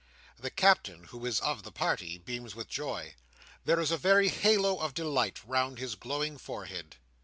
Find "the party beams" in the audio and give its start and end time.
1.61-2.55